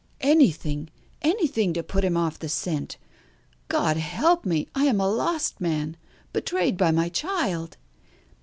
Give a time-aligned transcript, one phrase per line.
[0.21, 0.89] "Anything
[1.21, 2.97] anything to put him off the scent.
[3.67, 5.95] God help me, I am a lost man,
[6.33, 7.77] betrayed by my child!"